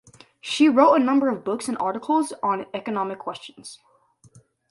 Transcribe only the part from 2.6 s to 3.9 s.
economic questions.